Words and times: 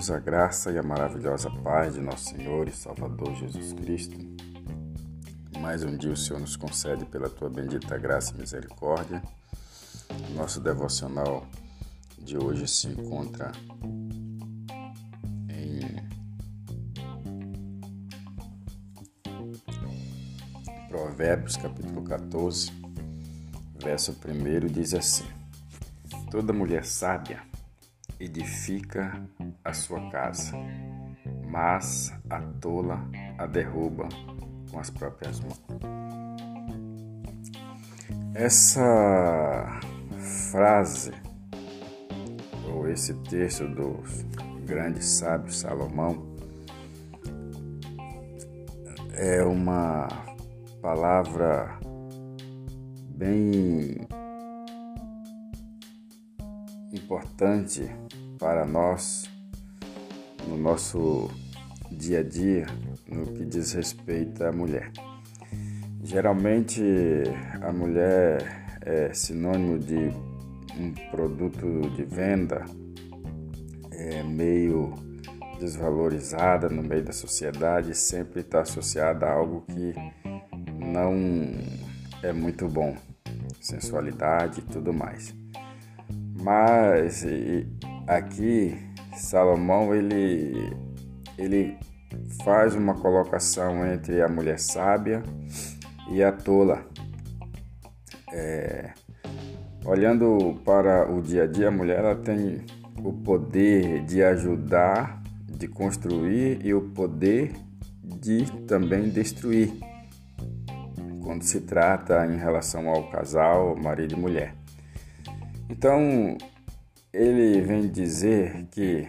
queridos, 0.00 0.10
a 0.10 0.18
graça 0.18 0.72
e 0.72 0.78
a 0.78 0.82
maravilhosa 0.82 1.50
paz 1.62 1.94
de 1.94 2.00
nosso 2.00 2.30
Senhor 2.30 2.66
e 2.66 2.72
Salvador 2.72 3.34
Jesus 3.34 3.74
Cristo. 3.74 4.16
Mais 5.60 5.84
um 5.84 5.94
dia 5.96 6.12
o 6.12 6.16
Senhor 6.16 6.40
nos 6.40 6.56
concede 6.56 7.04
pela 7.04 7.28
tua 7.28 7.50
bendita 7.50 7.98
graça 7.98 8.32
e 8.34 8.38
misericórdia. 8.40 9.22
Nosso 10.34 10.60
devocional 10.60 11.46
de 12.18 12.38
hoje 12.38 12.66
se 12.66 12.88
encontra 12.88 13.52
em 15.50 15.80
Provérbios, 20.88 21.56
capítulo 21.56 22.02
14, 22.02 22.72
verso 23.82 24.12
1 24.12 24.66
diz 24.68 24.94
assim: 24.94 25.26
Toda 26.30 26.54
mulher 26.54 26.86
sábia 26.86 27.49
edifica 28.20 29.20
a 29.64 29.72
sua 29.72 30.10
casa, 30.10 30.52
mas 31.48 32.12
a 32.28 32.40
tola 32.60 33.00
a 33.38 33.46
derruba 33.46 34.08
com 34.70 34.78
as 34.78 34.90
próprias 34.90 35.40
mãos. 35.40 35.60
Essa 38.34 39.80
frase, 40.50 41.12
ou 42.72 42.88
esse 42.88 43.14
texto 43.24 43.66
do 43.66 44.02
grande 44.64 45.04
sábio 45.04 45.52
Salomão, 45.52 46.30
é 49.14 49.42
uma 49.42 50.06
palavra 50.80 51.78
bem 53.08 54.06
importante 56.92 57.90
para 58.38 58.64
nós 58.64 59.30
no 60.46 60.56
nosso 60.56 61.30
dia 61.90 62.20
a 62.20 62.22
dia 62.22 62.66
no 63.06 63.26
que 63.32 63.44
diz 63.44 63.72
respeito 63.72 64.44
à 64.44 64.52
mulher. 64.52 64.90
Geralmente 66.02 66.82
a 67.60 67.72
mulher 67.72 68.78
é 68.82 69.12
sinônimo 69.12 69.78
de 69.78 70.10
um 70.78 70.92
produto 71.10 71.90
de 71.94 72.04
venda 72.04 72.64
é 74.00 74.22
meio 74.22 74.94
desvalorizada 75.58 76.70
no 76.70 76.82
meio 76.82 77.04
da 77.04 77.12
sociedade, 77.12 77.94
sempre 77.94 78.40
está 78.40 78.62
associada 78.62 79.26
a 79.26 79.32
algo 79.32 79.62
que 79.66 79.94
não 80.78 81.14
é 82.22 82.32
muito 82.32 82.66
bom, 82.66 82.96
sensualidade 83.60 84.60
e 84.60 84.62
tudo 84.62 84.92
mais. 84.92 85.34
Mas 86.40 87.24
aqui 88.06 88.76
Salomão 89.14 89.94
ele 89.94 90.76
ele 91.38 91.78
faz 92.44 92.74
uma 92.74 92.94
colocação 92.94 93.86
entre 93.86 94.20
a 94.22 94.28
mulher 94.28 94.58
sábia 94.58 95.22
e 96.10 96.22
a 96.22 96.32
tola. 96.32 96.84
É, 98.32 98.90
olhando 99.84 100.60
para 100.64 101.10
o 101.10 101.20
dia 101.20 101.44
a 101.44 101.46
dia, 101.46 101.68
a 101.68 101.70
mulher 101.70 101.98
ela 101.98 102.14
tem 102.14 102.64
o 103.02 103.12
poder 103.12 104.04
de 104.04 104.22
ajudar, 104.22 105.22
de 105.48 105.66
construir 105.66 106.64
e 106.64 106.74
o 106.74 106.90
poder 106.90 107.52
de 108.02 108.44
também 108.66 109.08
destruir. 109.08 109.72
Quando 111.22 111.42
se 111.42 111.60
trata 111.60 112.26
em 112.26 112.36
relação 112.36 112.88
ao 112.88 113.08
casal, 113.10 113.76
marido 113.76 114.14
e 114.14 114.18
mulher. 114.18 114.59
Então, 115.70 116.36
ele 117.12 117.60
vem 117.60 117.88
dizer 117.88 118.66
que 118.72 119.06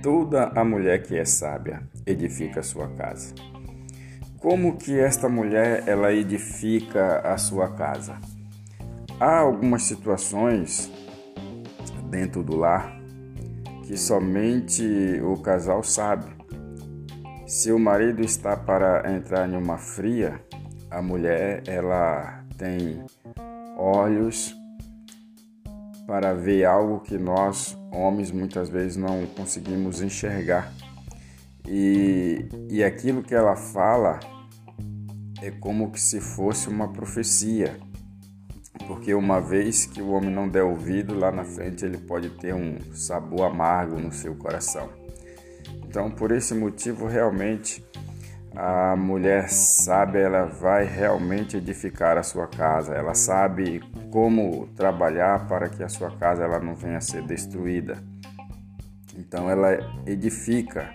toda 0.00 0.44
a 0.54 0.64
mulher 0.64 1.02
que 1.02 1.18
é 1.18 1.24
sábia 1.24 1.82
edifica 2.06 2.60
a 2.60 2.62
sua 2.62 2.86
casa. 2.90 3.34
Como 4.38 4.76
que 4.76 4.96
esta 4.96 5.28
mulher 5.28 5.82
ela 5.88 6.12
edifica 6.12 7.18
a 7.20 7.36
sua 7.36 7.74
casa? 7.74 8.16
Há 9.18 9.38
algumas 9.40 9.82
situações 9.82 10.88
dentro 12.08 12.44
do 12.44 12.56
lar 12.56 12.96
que 13.84 13.96
somente 13.96 15.20
o 15.20 15.36
casal 15.42 15.82
sabe. 15.82 16.26
Se 17.44 17.72
o 17.72 17.78
marido 17.78 18.22
está 18.22 18.56
para 18.56 19.12
entrar 19.12 19.48
em 19.48 19.56
uma 19.56 19.78
fria, 19.78 20.40
a 20.88 21.02
mulher 21.02 21.64
ela 21.66 22.44
tem 22.56 23.04
olhos 23.76 24.61
para 26.06 26.34
ver 26.34 26.64
algo 26.64 27.00
que 27.00 27.16
nós, 27.16 27.78
homens, 27.92 28.30
muitas 28.30 28.68
vezes 28.68 28.96
não 28.96 29.26
conseguimos 29.26 30.02
enxergar. 30.02 30.72
E, 31.66 32.48
e 32.68 32.82
aquilo 32.82 33.22
que 33.22 33.34
ela 33.34 33.54
fala 33.54 34.18
é 35.40 35.50
como 35.50 35.90
que 35.90 36.00
se 36.00 36.20
fosse 36.20 36.68
uma 36.68 36.92
profecia. 36.92 37.78
Porque 38.86 39.14
uma 39.14 39.40
vez 39.40 39.86
que 39.86 40.02
o 40.02 40.10
homem 40.10 40.30
não 40.30 40.48
der 40.48 40.62
ouvido, 40.62 41.14
lá 41.14 41.30
na 41.30 41.44
frente 41.44 41.84
ele 41.84 41.98
pode 41.98 42.30
ter 42.30 42.54
um 42.54 42.78
sabor 42.92 43.46
amargo 43.46 43.98
no 43.98 44.12
seu 44.12 44.34
coração. 44.34 44.88
Então, 45.86 46.10
por 46.10 46.32
esse 46.32 46.54
motivo, 46.54 47.06
realmente 47.06 47.84
a 48.54 48.94
mulher 48.96 49.48
sábia 49.48 50.20
ela 50.20 50.44
vai 50.44 50.84
realmente 50.84 51.56
edificar 51.56 52.18
a 52.18 52.22
sua 52.22 52.46
casa. 52.46 52.94
Ela 52.94 53.14
sabe 53.14 53.80
como 54.10 54.66
trabalhar 54.76 55.46
para 55.46 55.68
que 55.68 55.82
a 55.82 55.88
sua 55.88 56.10
casa 56.16 56.44
ela 56.44 56.58
não 56.60 56.74
venha 56.74 56.98
a 56.98 57.00
ser 57.00 57.22
destruída. 57.22 57.96
Então 59.16 59.48
ela 59.48 59.78
edifica 60.06 60.90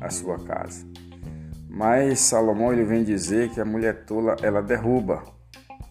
a 0.00 0.10
sua 0.10 0.38
casa. 0.38 0.86
Mas 1.68 2.20
Salomão 2.20 2.72
ele 2.72 2.84
vem 2.84 3.02
dizer 3.02 3.50
que 3.50 3.60
a 3.60 3.64
mulher 3.64 4.04
tola 4.04 4.36
ela 4.42 4.62
derruba 4.62 5.22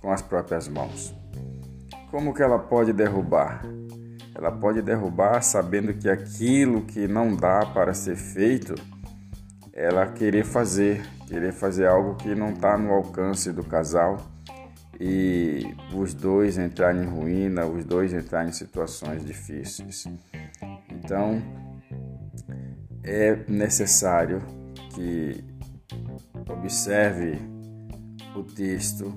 com 0.01 0.11
as 0.11 0.21
próprias 0.21 0.67
mãos. 0.67 1.15
Como 2.11 2.33
que 2.33 2.41
ela 2.41 2.59
pode 2.59 2.93
derrubar? 2.93 3.63
Ela 4.35 4.51
pode 4.51 4.81
derrubar 4.83 5.41
sabendo 5.41 5.93
que 5.95 6.07
aquilo 6.07 6.83
que 6.83 7.07
não 7.07 7.35
dá 7.35 7.65
para 7.65 7.93
ser 7.93 8.15
feito 8.15 8.75
ela 9.77 10.07
querer 10.07 10.43
fazer, 10.43 11.07
querer 11.27 11.53
fazer 11.53 11.85
algo 11.85 12.15
que 12.15 12.33
não 12.33 12.49
está 12.49 12.75
no 12.75 12.91
alcance 12.91 13.53
do 13.53 13.63
casal 13.63 14.17
e 14.99 15.61
os 15.93 16.15
dois 16.15 16.57
entrarem 16.57 17.03
em 17.03 17.05
ruína, 17.05 17.63
os 17.63 17.85
dois 17.85 18.11
entrarem 18.11 18.49
em 18.49 18.53
situações 18.53 19.23
difíceis. 19.23 20.05
Então, 20.89 21.39
é 23.03 23.35
necessário 23.47 24.41
que 24.95 25.43
observe 26.49 27.39
o 28.35 28.41
texto, 28.41 29.13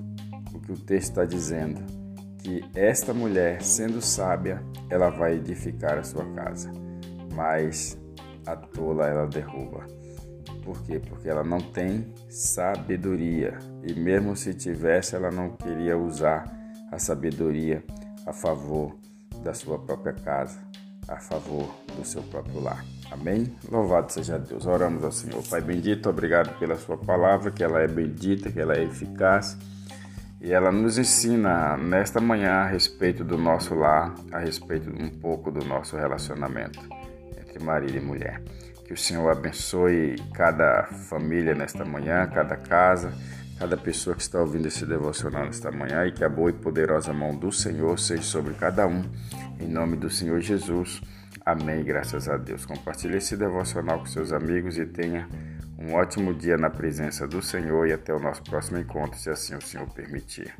o 0.53 0.59
que 0.59 0.73
o 0.73 0.77
texto 0.77 1.09
está 1.09 1.25
dizendo, 1.25 1.81
que 2.37 2.63
esta 2.75 3.15
mulher, 3.15 3.63
sendo 3.63 3.99
sábia, 3.99 4.61
ela 4.91 5.09
vai 5.09 5.37
edificar 5.37 5.97
a 5.97 6.03
sua 6.03 6.25
casa, 6.33 6.71
mas 7.33 7.99
a 8.45 8.55
tola 8.55 9.07
ela 9.07 9.25
derruba. 9.25 10.00
Por 10.63 10.81
quê? 10.83 10.99
Porque 10.99 11.27
ela 11.27 11.43
não 11.43 11.59
tem 11.59 12.13
sabedoria. 12.29 13.57
E 13.83 13.93
mesmo 13.93 14.35
se 14.35 14.53
tivesse, 14.53 15.15
ela 15.15 15.31
não 15.31 15.51
queria 15.51 15.97
usar 15.97 16.45
a 16.91 16.99
sabedoria 16.99 17.83
a 18.25 18.33
favor 18.33 18.95
da 19.43 19.53
sua 19.53 19.79
própria 19.79 20.13
casa, 20.13 20.59
a 21.07 21.17
favor 21.17 21.73
do 21.95 22.05
seu 22.05 22.21
próprio 22.23 22.59
lar. 22.59 22.85
Amém? 23.09 23.53
Louvado 23.69 24.11
seja 24.11 24.37
Deus. 24.37 24.65
Oramos 24.65 25.03
ao 25.03 25.11
Senhor. 25.11 25.43
Pai 25.49 25.61
bendito, 25.61 26.09
obrigado 26.09 26.57
pela 26.59 26.75
sua 26.75 26.97
palavra, 26.97 27.51
que 27.51 27.63
ela 27.63 27.81
é 27.81 27.87
bendita, 27.87 28.51
que 28.51 28.59
ela 28.59 28.75
é 28.75 28.83
eficaz. 28.83 29.57
E 30.39 30.51
ela 30.51 30.71
nos 30.71 30.97
ensina 30.97 31.77
nesta 31.77 32.19
manhã 32.19 32.51
a 32.53 32.67
respeito 32.67 33.23
do 33.23 33.37
nosso 33.37 33.75
lar, 33.75 34.15
a 34.31 34.39
respeito 34.39 34.89
um 34.89 35.09
pouco 35.09 35.51
do 35.51 35.63
nosso 35.63 35.95
relacionamento 35.95 36.79
entre 37.37 37.63
marido 37.63 37.97
e 37.97 38.01
mulher. 38.01 38.41
Que 38.91 38.95
o 38.95 38.97
Senhor 38.97 39.29
abençoe 39.29 40.17
cada 40.33 40.83
família 40.83 41.55
nesta 41.55 41.85
manhã, 41.85 42.27
cada 42.27 42.57
casa, 42.57 43.13
cada 43.57 43.77
pessoa 43.77 44.13
que 44.13 44.21
está 44.21 44.37
ouvindo 44.41 44.67
esse 44.67 44.85
devocional 44.85 45.45
nesta 45.45 45.71
manhã 45.71 46.05
e 46.05 46.11
que 46.11 46.25
a 46.25 46.27
boa 46.27 46.49
e 46.49 46.53
poderosa 46.53 47.13
mão 47.13 47.33
do 47.33 47.53
Senhor 47.53 47.97
seja 47.97 48.23
sobre 48.23 48.53
cada 48.53 48.85
um. 48.85 49.01
Em 49.61 49.65
nome 49.65 49.95
do 49.95 50.09
Senhor 50.09 50.41
Jesus. 50.41 51.01
Amém. 51.45 51.85
Graças 51.85 52.27
a 52.27 52.35
Deus. 52.35 52.65
Compartilhe 52.65 53.15
esse 53.15 53.37
devocional 53.37 53.99
com 53.99 54.07
seus 54.07 54.33
amigos 54.33 54.77
e 54.77 54.85
tenha 54.85 55.25
um 55.79 55.93
ótimo 55.93 56.33
dia 56.33 56.57
na 56.57 56.69
presença 56.69 57.25
do 57.25 57.41
Senhor 57.41 57.87
e 57.87 57.93
até 57.93 58.13
o 58.13 58.19
nosso 58.19 58.43
próximo 58.43 58.77
encontro, 58.77 59.17
se 59.17 59.29
assim 59.29 59.55
o 59.55 59.61
Senhor 59.61 59.89
permitir. 59.93 60.53